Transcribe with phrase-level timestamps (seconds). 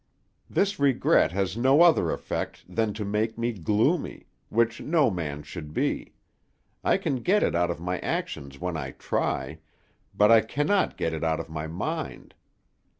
[0.49, 5.75] This regret has no other effect than to make me gloomy, which no man should
[5.75, 6.13] be;
[6.83, 9.59] I can get it out of my actions when I try,
[10.15, 12.33] but I cannot get it out of my mind.